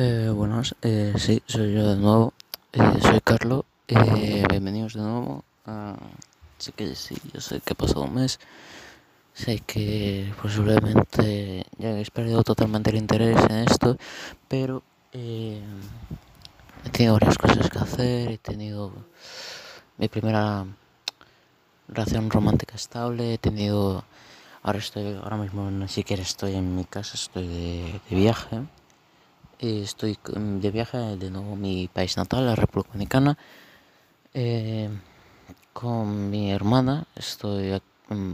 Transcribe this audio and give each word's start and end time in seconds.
Eh, 0.00 0.30
buenas, 0.32 0.76
eh, 0.82 1.12
sí, 1.18 1.42
soy 1.46 1.74
yo 1.74 1.88
de 1.88 1.96
nuevo. 1.96 2.32
Eh, 2.72 2.80
soy 3.02 3.20
Carlos. 3.20 3.64
Eh, 3.88 4.44
bienvenidos 4.48 4.94
de 4.94 5.00
nuevo. 5.02 5.44
a- 5.66 5.96
sé 6.58 6.70
que 6.72 6.94
sí, 6.94 7.16
yo 7.34 7.40
sé 7.40 7.60
que 7.60 7.72
ha 7.72 7.76
pasado 7.76 8.02
un 8.04 8.14
mes. 8.14 8.38
Sé 9.34 9.58
que 9.66 10.32
posiblemente 10.40 11.66
ya 11.78 11.90
habéis 11.90 12.10
perdido 12.10 12.42
totalmente 12.44 12.90
el 12.90 12.96
interés 12.96 13.36
en 13.50 13.56
esto, 13.68 13.96
pero 14.46 14.82
eh, 15.12 15.60
he 16.84 16.90
tenido 16.90 17.14
varias 17.14 17.36
cosas 17.36 17.68
que 17.68 17.78
hacer. 17.78 18.30
He 18.30 18.38
tenido 18.38 18.92
mi 19.98 20.08
primera 20.08 20.64
relación 21.88 22.30
romántica 22.30 22.76
estable. 22.76 23.34
He 23.34 23.38
tenido. 23.38 24.04
Ahora 24.62 24.78
estoy, 24.78 25.14
ahora 25.14 25.36
mismo 25.38 25.70
ni 25.72 25.88
siquiera 25.88 26.22
estoy 26.22 26.54
en 26.54 26.76
mi 26.76 26.84
casa, 26.84 27.14
estoy 27.14 27.46
de, 27.48 28.00
de 28.08 28.16
viaje. 28.16 28.60
Eh, 29.60 29.82
Estoy 29.82 30.14
con- 30.16 30.60
de 30.60 30.70
viaje 30.70 30.98
de 30.98 31.30
nuevo 31.30 31.54
a 31.54 31.56
mi 31.56 31.88
país 31.92 32.16
natal, 32.16 32.46
la 32.46 32.54
República 32.54 32.90
Dominicana, 32.92 33.36
eh, 34.34 34.88
con 35.72 36.30
mi 36.30 36.52
hermana. 36.52 37.06
Estoy 37.16 37.80
mm, 38.08 38.32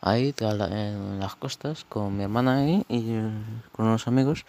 ahí 0.00 0.34
en 0.40 1.20
las 1.20 1.36
costas 1.36 1.84
con 1.88 2.16
mi 2.16 2.24
hermana 2.24 2.58
ahí 2.58 2.84
y 2.88 3.10
eh, 3.12 3.30
con 3.72 3.86
unos 3.86 4.08
amigos 4.08 4.44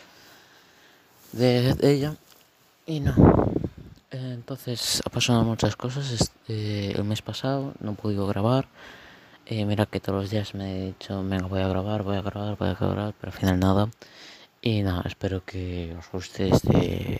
de, 1.32 1.76
ella. 1.82 2.16
Y 2.88 3.00
no. 3.02 3.14
eh, 4.12 4.32
Entonces 4.34 5.04
ha 5.06 5.10
pasado 5.12 5.44
muchas 5.44 5.76
cosas. 5.76 6.12
Este, 6.12 6.92
el 6.98 7.04
mes 7.04 7.22
pasado 7.22 7.74
no 7.80 7.92
he 7.92 7.96
podido 7.96 8.26
grabar. 8.26 8.68
Eh, 9.46 9.64
mira 9.66 9.86
que 9.86 10.00
todos 10.00 10.22
los 10.24 10.32
días 10.32 10.56
me 10.56 10.72
he 10.72 10.86
dicho, 10.88 11.24
venga, 11.24 11.46
voy 11.46 11.62
a 11.62 11.68
grabar, 11.68 12.02
voy 12.02 12.18
a 12.18 12.22
grabar, 12.24 12.58
voy 12.58 12.70
a 12.70 12.74
grabar, 12.74 13.14
pero 13.20 13.32
al 13.32 13.38
final 13.38 13.60
nada. 13.60 13.90
Y 14.68 14.82
nada, 14.82 15.04
espero 15.06 15.46
que 15.46 15.96
os 15.96 16.10
guste 16.12 16.50
este 16.50 17.20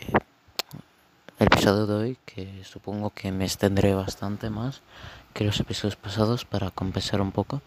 episodio 1.38 1.86
de 1.86 1.94
hoy, 1.94 2.18
que 2.26 2.64
supongo 2.64 3.12
que 3.12 3.32
me 3.32 3.46
extenderé 3.46 3.94
bastante 3.94 4.50
más 4.50 4.82
que 5.32 5.44
los 5.44 5.60
episodios 5.60 5.96
pasados 5.96 6.44
para 6.44 6.72
compensar 6.72 7.22
un 7.22 7.32
poco. 7.32 7.62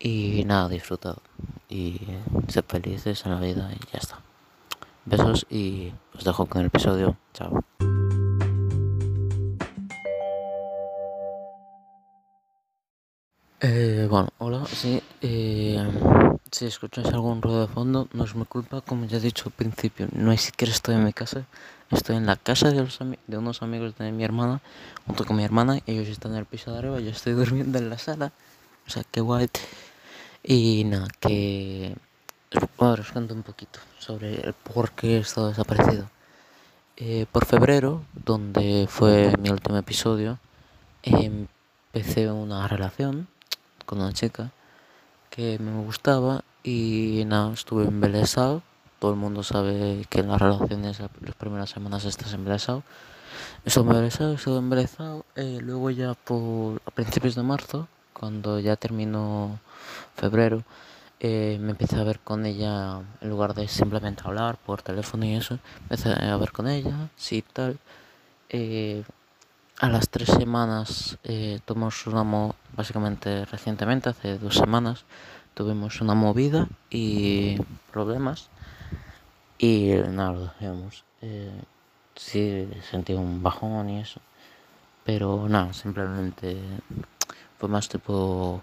Y 0.00 0.42
nada, 0.44 0.68
disfrutad 0.68 1.18
y 1.68 2.00
sed 2.48 2.64
felices 2.66 3.24
en 3.24 3.30
la 3.30 3.38
vida 3.38 3.70
y 3.72 3.78
ya 3.92 3.98
está. 4.00 4.18
Besos 5.04 5.46
y 5.48 5.92
os 6.12 6.24
dejo 6.24 6.46
con 6.46 6.62
el 6.62 6.66
episodio. 6.66 7.16
Chao. 7.32 7.64
Eh, 13.60 14.08
bueno, 14.10 14.30
hola, 14.38 14.66
sí, 14.66 15.00
eh, 15.22 16.35
si 16.50 16.66
escucháis 16.66 17.08
algún 17.08 17.42
ruido 17.42 17.66
de 17.66 17.72
fondo, 17.72 18.08
no 18.12 18.24
es 18.24 18.34
mi 18.34 18.44
culpa, 18.44 18.80
como 18.80 19.04
ya 19.06 19.18
he 19.18 19.20
dicho 19.20 19.44
al 19.46 19.52
principio, 19.52 20.08
no 20.12 20.30
ni 20.30 20.38
siquiera 20.38 20.72
estoy 20.72 20.94
en 20.94 21.04
mi 21.04 21.12
casa, 21.12 21.46
estoy 21.90 22.16
en 22.16 22.26
la 22.26 22.36
casa 22.36 22.70
de, 22.70 22.76
los 22.76 22.98
de 22.98 23.38
unos 23.38 23.62
amigos 23.62 23.96
de 23.96 24.12
mi 24.12 24.24
hermana, 24.24 24.60
junto 25.06 25.24
con 25.24 25.36
mi 25.36 25.44
hermana, 25.44 25.80
ellos 25.86 26.08
están 26.08 26.32
en 26.32 26.38
el 26.38 26.46
piso 26.46 26.72
de 26.72 26.78
arriba, 26.78 27.00
yo 27.00 27.10
estoy 27.10 27.32
durmiendo 27.40 27.78
en 27.78 27.90
la 27.90 27.98
sala, 27.98 28.32
o 28.86 28.90
sea, 28.90 29.02
qué 29.10 29.20
guay. 29.20 29.48
Y 30.42 30.84
nada, 30.84 31.08
que 31.18 31.96
ahora 32.78 33.02
os 33.02 33.10
cuento 33.10 33.34
un 33.34 33.42
poquito 33.42 33.80
sobre 33.98 34.40
el 34.46 34.52
por 34.52 34.92
qué 34.92 35.16
he 35.16 35.18
estado 35.18 35.48
desaparecido. 35.48 36.08
Eh, 36.96 37.26
por 37.30 37.44
febrero, 37.44 38.04
donde 38.14 38.86
fue 38.88 39.34
mi 39.38 39.50
último 39.50 39.76
episodio, 39.76 40.38
empecé 41.02 42.30
una 42.30 42.66
relación 42.68 43.28
con 43.84 44.00
una 44.00 44.12
chica 44.12 44.52
que 45.36 45.58
me 45.58 45.84
gustaba 45.84 46.42
y 46.64 47.24
nada, 47.26 47.52
estuve 47.52 47.84
embelesado. 47.84 48.62
Todo 48.98 49.10
el 49.12 49.18
mundo 49.18 49.42
sabe 49.42 50.06
que 50.08 50.20
en 50.20 50.28
las 50.28 50.40
relaciones 50.40 50.98
las 50.98 51.34
primeras 51.36 51.70
semanas 51.70 52.06
estás 52.06 52.32
embelesado. 52.32 52.82
Estuve 53.64 53.90
embelesado, 53.90 54.34
estuve 54.34 54.58
embelesado. 54.58 55.26
eh, 55.36 55.58
luego 55.60 55.90
ya 55.90 56.14
por 56.14 56.80
a 56.86 56.90
principios 56.90 57.34
de 57.34 57.42
marzo, 57.42 57.86
cuando 58.14 58.58
ya 58.58 58.76
terminó 58.76 59.60
febrero, 60.14 60.64
eh, 61.20 61.58
me 61.60 61.72
empecé 61.72 61.96
a 61.96 62.04
ver 62.04 62.20
con 62.20 62.46
ella 62.46 63.02
en 63.20 63.28
lugar 63.28 63.54
de 63.54 63.68
simplemente 63.68 64.22
hablar 64.24 64.56
por 64.56 64.80
teléfono 64.82 65.26
y 65.26 65.34
eso. 65.34 65.58
Empecé 65.82 66.12
a 66.12 66.36
ver 66.38 66.52
con 66.52 66.66
ella, 66.68 67.10
sí, 67.16 67.44
tal. 67.52 67.78
Eh, 68.48 69.04
a 69.78 69.88
las 69.90 70.08
tres 70.08 70.28
semanas 70.30 71.18
eh, 71.22 71.60
tuvimos 71.66 72.06
una 72.06 72.24
mo 72.24 72.54
básicamente 72.74 73.44
recientemente, 73.44 74.08
hace 74.08 74.38
dos 74.38 74.54
semanas, 74.54 75.04
tuvimos 75.56 76.02
una 76.02 76.14
movida 76.14 76.68
y 76.90 77.56
problemas 77.90 78.50
y 79.56 79.94
nada, 80.10 80.32
lo 80.32 80.40
dejamos. 80.42 81.04
Eh, 81.22 81.62
sí, 82.14 82.68
sentí 82.90 83.14
un 83.14 83.42
bajón 83.42 83.88
y 83.88 84.00
eso, 84.00 84.20
pero 85.02 85.48
nada, 85.48 85.72
simplemente 85.72 86.58
fue 87.58 87.70
más 87.70 87.88
tipo, 87.88 88.60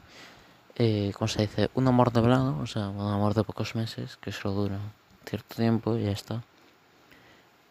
eh, 0.76 1.12
¿cómo 1.18 1.28
se 1.28 1.42
dice? 1.42 1.72
Un 1.74 1.88
amor 1.88 2.14
de 2.14 2.22
verano, 2.22 2.60
o 2.62 2.68
sea, 2.68 2.90
un 2.90 3.12
amor 3.12 3.34
de 3.34 3.44
pocos 3.44 3.74
meses 3.74 4.18
que 4.18 4.32
solo 4.32 4.54
dura 4.54 4.80
cierto 5.26 5.56
tiempo 5.56 5.98
y 5.98 6.04
ya 6.04 6.12
está. 6.12 6.44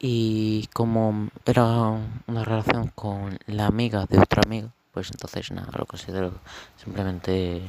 Y 0.00 0.66
como 0.72 1.28
era 1.46 1.64
una 2.26 2.42
relación 2.42 2.88
con 2.88 3.38
la 3.46 3.66
amiga 3.66 4.04
de 4.06 4.18
otra 4.18 4.42
amiga, 4.44 4.72
pues 4.92 5.10
entonces 5.10 5.50
nada, 5.50 5.70
lo 5.76 5.86
considero 5.86 6.32
simplemente 6.82 7.62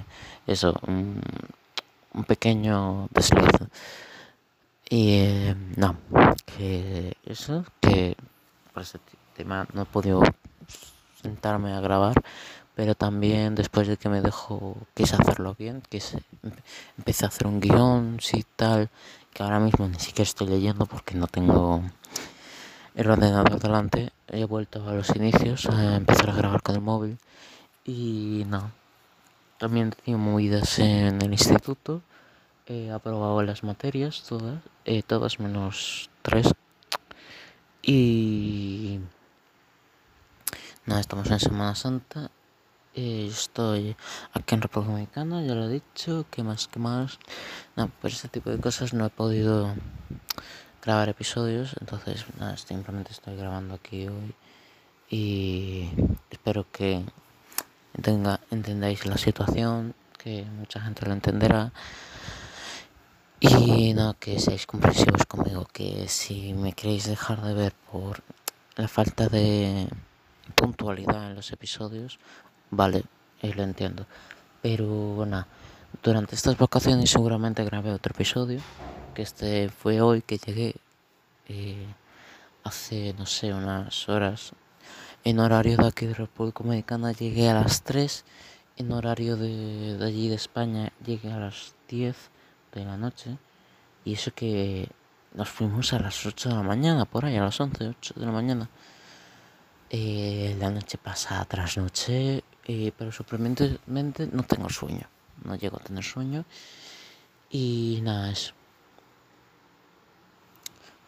eso, 0.45 0.73
un, 0.88 1.22
un 2.13 2.23
pequeño 2.25 3.07
desliz. 3.11 3.50
Y 4.89 5.13
eh, 5.13 5.56
no, 5.78 5.95
que 6.45 7.17
eso, 7.25 7.66
que 7.79 8.16
por 8.73 8.83
ese 8.83 9.00
tema 9.35 9.66
no 9.73 9.83
he 9.83 9.85
podido 9.85 10.22
sentarme 11.22 11.73
a 11.73 11.79
grabar, 11.79 12.22
pero 12.75 12.94
también 12.94 13.56
después 13.56 13.88
de 13.88 13.97
que 13.97 14.09
me 14.09 14.22
dejó, 14.22 14.75
quise 14.94 15.16
hacerlo 15.16 15.56
bien, 15.57 15.81
quise, 15.89 16.17
empe- 16.44 16.63
empecé 16.97 17.25
a 17.25 17.29
hacer 17.29 17.47
un 17.47 17.59
guion, 17.59 18.17
sí, 18.19 18.45
tal, 18.56 18.89
que 19.33 19.41
ahora 19.44 19.59
mismo 19.59 19.88
ni 19.88 20.00
siquiera 20.00 20.23
estoy 20.23 20.47
leyendo 20.47 20.85
porque 20.85 21.16
no 21.16 21.28
tengo 21.28 21.81
el 22.96 23.09
ordenador 23.09 23.59
delante, 23.59 24.12
he 24.28 24.46
vuelto 24.46 24.88
a 24.88 24.94
los 24.94 25.09
inicios, 25.16 25.66
a 25.68 25.96
empezar 25.96 26.30
a 26.30 26.36
grabar 26.36 26.62
con 26.62 26.76
el 26.76 26.81
móvil 26.81 27.18
y 27.86 28.44
no. 28.48 28.72
También 29.58 29.88
he 29.90 30.02
tenido 30.02 30.20
movidas 30.20 30.80
en 30.80 31.22
el 31.22 31.31
instituto, 31.31 32.02
he 32.68 32.92
aprobado 32.92 33.42
las 33.44 33.64
materias, 33.64 34.24
todas, 34.28 34.59
eh, 34.86 35.04
todas 35.04 35.40
menos 35.40 36.09
tres. 36.22 36.54
Y 37.81 39.00
nada, 40.86 41.02
estamos 41.02 41.30
en 41.31 41.40
Semana 41.40 41.75
Santa. 41.75 42.30
eh, 42.96 43.28
estoy 43.30 43.96
aquí 44.34 44.56
en 44.56 44.62
República 44.62 44.92
Dominicana, 44.92 45.42
ya 45.42 45.56
lo 45.56 45.66
he 45.66 45.70
dicho, 45.70 46.25
¿qué 46.30 46.44
más, 46.44 46.68
qué 46.68 46.80
más? 46.80 47.20
No, 47.75 47.88
por 47.90 48.12
este 48.12 48.28
tipo 48.28 48.50
de 48.52 48.60
cosas 48.60 48.94
no 48.94 49.06
he 49.06 49.10
podido 49.10 49.74
grabar 50.83 51.07
episodios, 51.09 51.75
entonces 51.79 52.25
nada, 52.38 52.57
simplemente 52.57 53.11
estoy 53.11 53.38
grabando 53.38 53.75
aquí 53.75 54.07
hoy 54.07 54.35
y 55.09 55.89
espero 56.29 56.66
que 56.71 57.03
tenga, 58.01 58.41
entendáis 58.51 59.05
la 59.05 59.17
situación, 59.17 59.95
que 60.17 60.44
mucha 60.44 60.81
gente 60.81 61.05
lo 61.05 61.13
entenderá. 61.13 61.71
Y 63.39 63.94
nada, 63.94 64.16
que 64.19 64.39
seáis 64.39 64.66
comprensivos 64.66 65.25
conmigo, 65.25 65.67
que 65.71 66.07
si 66.07 66.53
me 66.53 66.73
queréis 66.73 67.07
dejar 67.07 67.41
de 67.41 67.53
ver 67.53 67.73
por 67.91 68.21
la 68.77 68.88
falta 68.88 69.27
de 69.27 69.88
puntualidad 70.55 71.29
en 71.29 71.35
los 71.35 71.51
episodios, 71.51 72.19
vale, 72.71 73.03
eh, 73.41 73.53
lo 73.53 73.63
entiendo, 73.63 74.05
pero 74.61 75.25
nada, 75.27 75.47
durante 76.01 76.35
estas 76.35 76.57
vacaciones 76.57 77.09
seguramente 77.09 77.63
grabé 77.65 77.91
otro 77.91 78.13
episodio, 78.13 78.62
que 79.13 79.21
este 79.21 79.69
fue 79.69 80.01
hoy 80.01 80.21
que 80.21 80.38
llegué 80.38 80.75
eh, 81.48 81.86
hace, 82.63 83.13
no 83.18 83.25
sé, 83.25 83.54
unas 83.54 84.10
horas. 84.10 84.54
En 85.24 85.39
horario 85.39 85.77
de 85.77 85.88
aquí 85.88 86.06
de 86.06 86.13
República 86.13 86.63
Dominicana 86.63 87.12
llegué 87.12 87.50
a 87.50 87.54
las 87.54 87.83
3. 87.83 88.25
En 88.77 88.92
horario 88.92 89.38
de, 89.38 89.98
allí 90.04 90.30
de 90.30 90.36
España 90.36 90.92
llegué 91.06 91.31
a 91.31 91.38
las 91.38 91.75
10 91.88 92.15
de 92.74 92.86
la 92.86 92.98
noche. 92.98 93.38
Y 94.04 94.13
eso 94.13 94.31
que 94.33 94.89
nos 95.33 95.50
fuimos 95.50 95.94
a 95.94 96.00
las 96.00 96.25
8 96.25 96.50
de 96.50 96.56
la 96.56 96.63
mañana, 96.63 97.06
por 97.06 97.25
ahí, 97.25 97.38
a 97.38 97.44
las 97.44 97.60
11, 97.60 97.88
8 97.88 98.13
de 98.18 98.25
la 98.25 98.31
mañana. 98.31 98.69
Eh, 99.89 100.56
la 100.60 100.71
noche 100.71 100.98
pasada 100.98 101.45
tras 101.45 101.77
noche, 101.77 102.44
eh, 102.65 102.92
pero 102.98 103.12
sorprendentemente 103.12 104.27
no 104.27 104.44
tengo 104.44 104.69
sueño. 104.69 105.07
No 105.44 105.56
llego 105.56 105.77
a 105.77 105.83
tener 105.83 106.04
sueño. 106.04 106.45
Y 107.50 108.00
nada, 108.01 108.31
eso. 108.31 108.54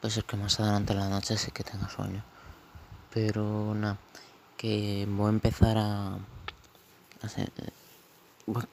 Puede 0.05 0.13
ser 0.13 0.25
que 0.25 0.37
más 0.37 0.59
adelante 0.59 0.93
en 0.93 0.99
la 0.99 1.09
noche 1.09 1.35
sí 1.35 1.49
que 1.49 1.63
tenga 1.63 1.89
sueño. 1.89 2.23
Pero 3.11 3.73
nada, 3.73 3.97
que 4.55 5.07
voy 5.09 5.25
a 5.25 5.29
empezar 5.29 5.79
a... 5.79 6.19
a 7.23 7.27
ser, 7.27 7.51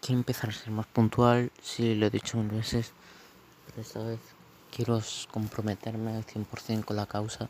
quiero 0.02 0.18
empezar 0.18 0.50
a 0.50 0.52
ser 0.52 0.70
más 0.72 0.84
puntual, 0.84 1.50
sí 1.62 1.94
lo 1.94 2.04
he 2.04 2.10
dicho 2.10 2.36
mil 2.36 2.48
veces, 2.48 2.92
pero 3.64 3.80
esta 3.80 4.00
vez 4.00 4.20
quiero 4.76 5.00
comprometerme 5.30 6.16
al 6.16 6.26
100% 6.26 6.84
con 6.84 6.96
la 6.96 7.06
causa 7.06 7.48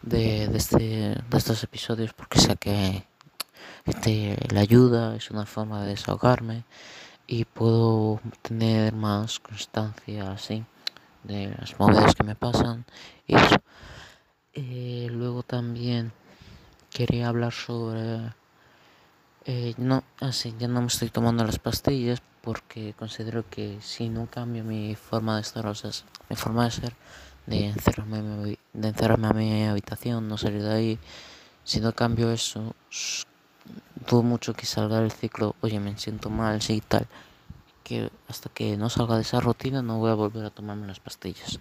de, 0.00 0.44
este, 0.44 0.78
de 0.78 1.36
estos 1.36 1.62
episodios 1.62 2.14
porque 2.14 2.40
sé 2.40 2.56
que 2.56 3.04
este, 3.84 4.38
la 4.54 4.60
ayuda 4.60 5.16
es 5.16 5.30
una 5.30 5.44
forma 5.44 5.82
de 5.82 5.90
desahogarme 5.90 6.64
y 7.26 7.44
puedo 7.44 8.22
tener 8.40 8.94
más 8.94 9.38
constancia 9.38 10.32
así 10.32 10.64
de 11.24 11.54
las 11.58 11.78
movidas 11.78 12.14
que 12.14 12.24
me 12.24 12.34
pasan 12.34 12.84
y 13.26 13.34
eso. 13.34 13.56
Eh, 14.54 15.08
luego 15.10 15.42
también 15.42 16.12
quería 16.90 17.28
hablar 17.28 17.52
sobre 17.52 18.32
eh, 19.44 19.74
no 19.76 20.02
así 20.20 20.54
ya 20.58 20.68
no 20.68 20.80
me 20.80 20.88
estoy 20.88 21.10
tomando 21.10 21.44
las 21.44 21.58
pastillas 21.58 22.20
porque 22.42 22.94
considero 22.98 23.44
que 23.48 23.78
si 23.80 24.08
no 24.08 24.26
cambio 24.26 24.64
mi 24.64 24.94
forma 24.96 25.36
de 25.36 25.42
estar 25.42 25.66
o 25.66 25.74
sea, 25.74 25.90
mi 26.28 26.36
forma 26.36 26.64
de 26.64 26.70
ser 26.70 26.94
de 27.46 27.66
encerrarme, 27.66 28.56
de 28.72 28.88
encerrarme 28.88 29.28
a 29.28 29.32
mi 29.32 29.64
habitación 29.64 30.28
no 30.28 30.38
salir 30.38 30.62
de 30.62 30.74
ahí 30.74 30.98
si 31.62 31.80
no 31.80 31.92
cambio 31.92 32.32
eso 32.32 32.74
dudo 34.08 34.22
mucho 34.22 34.54
que 34.54 34.66
salga 34.66 35.00
el 35.00 35.10
ciclo, 35.10 35.54
oye, 35.60 35.80
me 35.80 35.96
siento 35.98 36.30
mal, 36.30 36.62
sí 36.62 36.74
y 36.74 36.80
tal, 36.80 37.06
que 37.88 38.10
hasta 38.28 38.50
que 38.50 38.76
no 38.76 38.90
salga 38.90 39.16
de 39.16 39.22
esa 39.22 39.40
rutina 39.40 39.82
no 39.82 39.98
voy 39.98 40.10
a 40.10 40.14
volver 40.14 40.44
a 40.44 40.50
tomarme 40.50 40.86
las 40.86 41.00
pastillas. 41.00 41.58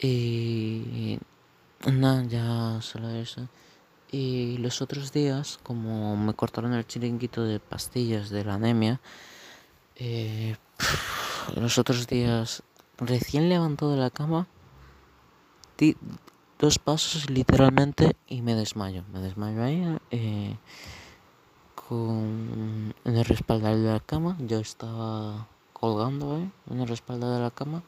Y 0.00 1.18
nada, 1.86 2.24
ya 2.24 2.80
solo 2.82 3.10
eso. 3.10 3.48
Y 4.10 4.58
los 4.58 4.80
otros 4.80 5.12
días, 5.12 5.58
como 5.62 6.16
me 6.16 6.34
cortaron 6.34 6.72
el 6.72 6.86
chiringuito 6.86 7.44
de 7.44 7.60
pastillas 7.60 8.30
de 8.30 8.44
la 8.44 8.54
anemia, 8.54 9.00
eh, 9.96 10.56
los 11.54 11.78
otros 11.78 12.06
días, 12.06 12.62
recién 12.98 13.48
levantado 13.48 13.92
de 13.92 13.98
la 13.98 14.10
cama, 14.10 14.46
di 15.76 15.96
dos 16.58 16.78
pasos 16.78 17.30
literalmente 17.30 18.16
y 18.26 18.42
me 18.42 18.54
desmayo. 18.54 19.04
Me 19.12 19.20
desmayo 19.20 19.62
ahí. 19.62 19.98
Eh, 20.10 20.56
con 21.88 22.94
en 23.04 23.16
el 23.16 23.24
respaldo 23.24 23.68
de 23.68 23.92
la 23.92 24.00
cama. 24.00 24.36
Yo 24.40 24.58
estaba 24.58 25.46
colgando 25.72 26.50
en 26.70 26.80
el 26.80 26.86
respaldo 26.86 27.32
de 27.32 27.40
la 27.40 27.50
cama. 27.50 27.82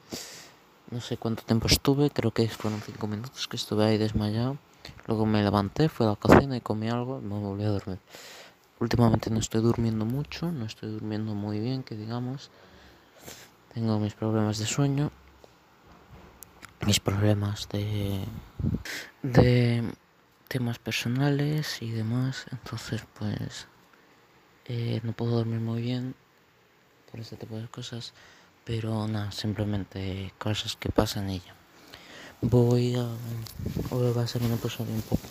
No 0.91 1.01
sé 1.01 1.19
cuánto 1.19 1.43
tiempo 1.43 1.67
estuve, 1.67 2.11
creo 2.11 2.31
que 2.33 2.49
fueron 2.49 2.81
cinco 2.81 3.07
minutos 3.07 3.47
que 3.47 3.57
estuve 3.57 3.85
ahí 3.85 3.99
desmayado. 3.99 4.57
Luego 5.07 5.27
me 5.27 5.43
levanté, 5.43 5.89
fui 5.89 6.07
a 6.07 6.11
la 6.11 6.17
cocina 6.17 6.57
y 6.57 6.61
comí 6.61 6.89
algo 6.89 7.21
y 7.21 7.27
me 7.27 7.39
volví 7.39 7.65
a 7.65 7.69
dormir. 7.69 7.99
Últimamente 8.81 9.31
no 9.31 9.39
estoy 9.39 9.61
durmiendo 9.61 10.07
mucho, 10.07 10.51
no 10.51 10.65
estoy 10.65 10.91
durmiendo 10.91 11.35
muy 11.35 11.61
bien, 11.61 11.83
que 11.83 11.95
digamos. 11.95 12.51
Tengo 13.75 13.99
mis 14.01 14.15
problemas 14.15 14.59
de 14.59 14.67
sueño, 14.67 15.13
mis 16.87 16.99
problemas 16.99 17.69
de, 17.69 18.25
de 19.23 19.85
temas 20.49 20.79
personales 20.79 21.83
y 21.83 21.91
demás. 21.91 22.47
Entonces, 22.51 23.05
pues 23.17 23.69
eh, 24.73 25.01
no 25.03 25.13
puedo 25.13 25.33
dormir 25.33 25.59
muy 25.59 25.83
bien 25.83 26.15
por 27.11 27.19
este 27.19 27.35
tipo 27.35 27.57
de 27.57 27.67
cosas, 27.67 28.13
pero 28.65 29.09
nada, 29.09 29.33
simplemente 29.33 30.33
cosas 30.39 30.77
que 30.77 30.91
pasan 30.91 31.29
y 31.29 31.41
ya. 31.41 31.57
Voy 32.41 32.95
a, 32.95 33.09
hoy 33.91 34.13
va 34.13 34.23
a 34.23 34.39
un 34.39 34.53
episodio 34.53 34.95
un 34.95 35.03
poco 35.03 35.27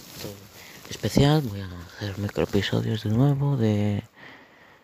especial, 0.90 1.42
voy 1.44 1.62
a 1.62 1.70
hacer 1.88 2.18
micro 2.18 2.44
episodios 2.44 3.04
de 3.04 3.12
nuevo 3.12 3.56
de, 3.56 4.04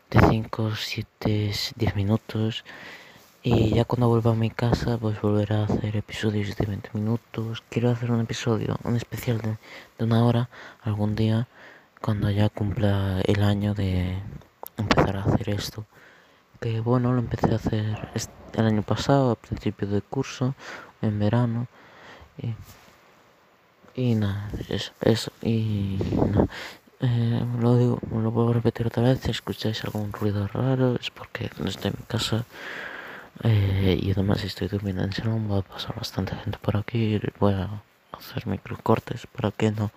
de 0.09 0.19
5, 0.29 0.71
7, 0.73 1.51
10 1.75 1.95
minutos. 1.97 2.63
Y 3.43 3.75
ya 3.75 3.83
cuando 3.83 4.07
vuelva 4.07 4.31
a 4.31 4.35
mi 4.35 4.51
casa, 4.51 4.97
pues 4.97 5.19
volveré 5.21 5.55
a 5.55 5.63
hacer 5.65 5.97
episodios 5.97 6.55
de 6.55 6.65
20 6.65 6.91
minutos. 6.93 7.61
Quiero 7.69 7.89
hacer 7.89 8.09
un 8.09 8.21
episodio, 8.21 8.77
un 8.85 8.95
especial 8.95 9.41
de 9.97 10.03
una 10.05 10.23
hora 10.25 10.49
algún 10.81 11.13
día, 11.13 11.49
cuando 12.01 12.29
ya 12.29 12.49
cumpla 12.49 13.19
el 13.25 13.43
año 13.43 13.73
de, 13.73 14.17
empezar 14.77 15.17
a 15.17 15.23
hacer 15.23 15.49
esto. 15.49 15.85
Que 16.59 16.79
bueno, 16.79 17.13
lo 17.13 17.19
empecé 17.19 17.51
a 17.51 17.55
hacer 17.55 18.09
el 18.53 18.65
año 18.65 18.81
pasado, 18.81 19.31
a 19.31 19.35
principio 19.35 19.87
del 19.87 20.03
curso, 20.03 20.55
en 21.01 21.19
verano. 21.19 21.67
Y, 23.95 24.15
nada, 24.15 24.49
eso, 24.69 24.91
eso 25.01 25.31
y 25.41 25.97
nada. 26.31 26.47
Eh, 27.01 27.45
lo 27.59 27.77
digo, 27.77 27.99
lo 28.11 28.31
puedo 28.31 28.53
repetir 28.53 28.87
otra 28.87 29.03
vez, 29.03 29.19
si 29.19 29.31
escucháis 29.31 29.83
algún 29.83 30.13
ruido 30.13 30.47
raro 30.47 30.95
es 30.95 31.11
porque 31.11 31.51
no 31.59 31.67
estoy 31.67 31.91
en 31.91 31.97
mi 31.99 32.05
casa 32.07 32.45
eh, 33.43 33.99
y 34.01 34.11
además 34.11 34.43
estoy 34.45 34.69
durmiendo 34.69 35.03
en 35.03 35.11
salón 35.11 35.51
va 35.51 35.57
a 35.57 35.61
pasar 35.61 35.93
bastante 35.95 36.35
gente 36.37 36.57
por 36.57 36.77
aquí 36.77 37.19
voy 37.37 37.53
a 37.53 37.81
hacer 38.13 38.47
microcortes 38.47 39.27
para 39.27 39.51
que 39.51 39.71
no 39.71 39.91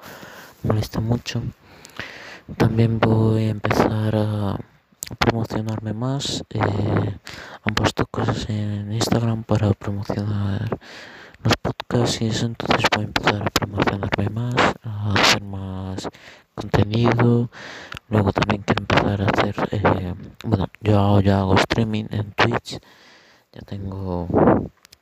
moleste 0.64 0.98
mucho 0.98 1.40
también 2.56 2.98
voy 2.98 3.44
a 3.44 3.50
empezar 3.50 4.16
a 4.16 4.58
promocionarme 5.18 5.92
más. 5.92 6.44
Eh, 6.50 6.60
han 7.62 7.74
puesto 7.74 8.06
cosas 8.06 8.48
en 8.48 8.92
Instagram 8.92 9.44
para 9.44 9.70
promocionar 9.72 10.78
los 11.42 11.56
podcasts 11.56 12.20
y 12.22 12.26
eso, 12.26 12.46
entonces 12.46 12.84
voy 12.94 13.04
a 13.04 13.06
empezar 13.06 13.42
a 13.42 13.50
promocionarme 13.50 14.28
más, 14.30 14.74
a 14.82 15.12
hacer 15.12 15.42
más 15.42 16.08
contenido. 16.54 17.50
Luego 18.08 18.32
también 18.32 18.62
quiero 18.62 18.82
empezar 18.82 19.22
a 19.22 19.26
hacer, 19.26 19.68
eh, 19.72 20.14
bueno, 20.44 20.68
yo 20.80 21.20
ya 21.20 21.40
hago 21.40 21.54
streaming 21.54 22.06
en 22.10 22.32
Twitch, 22.32 22.78
ya 23.52 23.60
tengo 23.62 24.28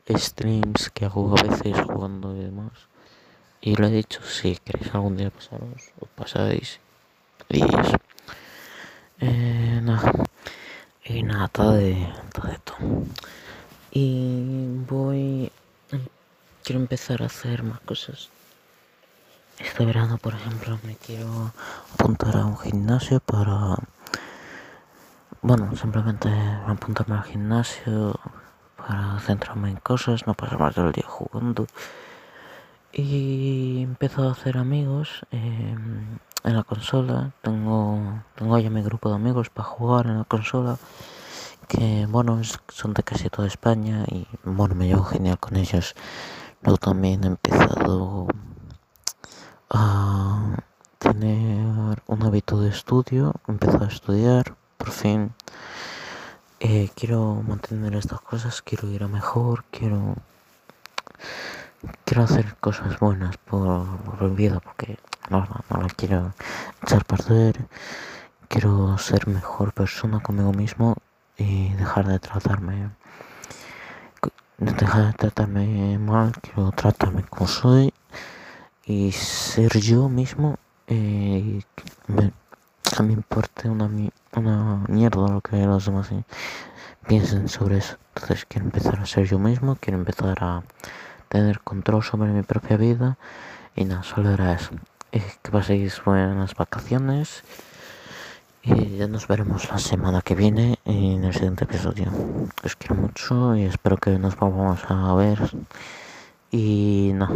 streams 0.09 0.91
que 0.91 1.05
hago 1.07 1.35
a 1.37 1.43
veces 1.43 1.81
jugando 1.81 2.37
y 2.37 2.41
demás. 2.41 2.73
Y 3.61 3.75
lo 3.77 3.87
he 3.87 3.91
dicho, 3.91 4.21
si 4.23 4.57
queréis 4.57 4.95
algún 4.95 5.17
día 5.17 5.31
pasaros, 5.31 5.93
os 6.01 6.09
pasáis 6.11 6.81
y 7.49 7.63
eso. 7.63 7.97
Eh, 9.21 9.81
nada. 9.83 10.13
Y 11.05 11.23
nada, 11.23 11.49
todo 11.49 11.73
de, 11.73 12.13
todo 12.33 12.51
esto. 12.51 12.75
Y 13.93 14.77
voy. 14.89 15.51
Quiero 16.65 16.81
empezar 16.81 17.23
a 17.23 17.27
hacer 17.27 17.63
más 17.63 17.81
cosas. 17.81 18.29
Este 19.59 19.87
verano, 19.87 20.19
por 20.19 20.35
ejemplo, 20.35 20.79
me 20.83 20.97
quiero 20.97 21.53
apuntar 21.95 22.37
a 22.37 22.45
un 22.45 22.59
gimnasio 22.59 23.21
para. 23.21 23.77
Bueno, 25.43 25.75
simplemente 25.77 26.29
apuntarme 26.67 27.17
al 27.17 27.25
gimnasio 27.25 28.19
para 28.77 29.19
centrarme 29.21 29.71
en 29.71 29.77
cosas, 29.77 30.27
no 30.27 30.35
pasar 30.35 30.59
más 30.59 30.75
del 30.75 30.93
día 30.93 31.07
jugando. 31.07 31.67
Y 32.93 33.83
empezado 33.83 34.29
a 34.29 34.33
hacer 34.33 34.59
amigos. 34.59 35.25
Eh, 35.31 35.77
en 36.47 36.57
la 36.57 36.63
consola. 36.63 37.33
Tengo, 37.43 38.23
tengo 38.37 38.59
ya 38.59 38.71
mi 38.71 38.83
grupo 38.83 39.11
de 39.11 39.17
amigos 39.17 39.51
para 39.51 39.69
jugar 39.69 40.07
en 40.07 40.19
la 40.19 40.25
consola. 40.25 40.79
Que 41.69 42.07
bueno, 42.09 42.41
son 42.69 42.95
de 42.95 43.03
casi 43.03 43.29
toda 43.29 43.49
España 43.49 44.05
y 44.09 44.27
bueno, 44.45 44.75
me 44.77 44.87
llevo 44.87 45.05
genial 45.05 45.39
con 45.39 45.57
ellos. 45.57 45.95
Luego 46.63 46.79
también 46.79 47.25
he 47.25 47.27
empezado 47.27 48.29
a 49.71 50.57
tener 50.99 52.03
un 52.07 52.23
hábito 52.23 52.61
de 52.61 52.71
estudio. 52.71 53.35
He 53.49 53.51
empezado 53.51 53.85
a 53.85 53.89
estudiar, 53.89 54.57
por 54.79 54.91
fin. 54.91 55.35
Eh, 56.61 56.89
quiero 56.95 57.43
mantener 57.47 57.95
estas 57.97 58.21
cosas, 58.21 58.63
quiero 58.63 58.89
ir 58.89 59.03
a 59.03 59.09
mejor, 59.09 59.65
quiero 59.71 60.17
quiero 62.05 62.25
hacer 62.25 62.57
cosas 62.57 62.99
buenas 62.99 63.37
por, 63.39 63.87
por 63.99 64.35
vida 64.35 64.61
porque 64.61 64.99
no, 65.31 65.47
no 65.71 65.87
quiero 65.97 66.35
echar 66.83 67.03
a 67.03 67.17
perder. 67.17 67.67
Quiero 68.49 68.97
ser 68.99 69.27
mejor 69.27 69.73
persona 69.73 70.21
conmigo 70.21 70.53
mismo 70.53 70.97
y 71.37 71.71
dejar 71.75 72.07
de 72.07 72.19
tratarme. 72.19 72.91
Dejar 74.59 75.09
de 75.09 75.13
tratarme 75.13 75.99
mal, 75.99 76.33
quiero 76.41 76.71
tratarme 76.71 77.23
como 77.25 77.47
soy 77.49 77.93
y 78.85 79.13
ser 79.13 79.79
yo 79.79 80.09
mismo. 80.09 80.59
Eh, 80.87 81.61
me, 82.07 82.33
me 83.03 83.13
importa 83.13 83.69
una, 83.69 83.91
una 84.35 84.85
mierda 84.89 85.29
lo 85.29 85.41
que 85.41 85.57
los 85.67 85.87
demás 85.87 86.11
piensen 87.07 87.49
sobre 87.49 87.79
eso. 87.79 87.97
Entonces 88.15 88.47
quiero 88.47 88.67
empezar 88.67 89.01
a 89.01 89.07
ser 89.07 89.27
yo 89.27 89.39
mismo, 89.39 89.77
quiero 89.77 89.99
empezar 89.99 90.39
a 90.41 90.63
tener 91.29 91.61
control 91.61 92.03
sobre 92.03 92.31
mi 92.31 92.43
propia 92.43 92.77
vida 92.77 93.17
y 93.75 93.85
nada, 93.85 94.03
solo 94.03 94.31
era 94.31 94.53
eso 94.53 94.71
que 95.43 95.51
paséis 95.51 96.03
buenas 96.05 96.55
vacaciones 96.55 97.43
y 98.63 98.97
ya 98.97 99.07
nos 99.07 99.29
veremos 99.29 99.71
la 99.71 99.79
semana 99.79 100.23
que 100.23 100.35
viene 100.35 100.79
en 100.85 101.23
el 101.23 101.33
siguiente 101.33 101.65
episodio. 101.65 102.07
Os 102.65 102.75
quiero 102.75 102.97
mucho 102.97 103.55
y 103.55 103.63
espero 103.63 103.97
que 103.97 104.19
nos 104.19 104.37
volvamos 104.37 104.81
a 104.89 105.15
ver. 105.15 105.39
Y 106.51 107.13
no, 107.15 107.29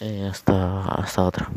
eh, 0.00 0.26
hasta, 0.30 0.86
hasta 0.86 1.22
otra. 1.22 1.50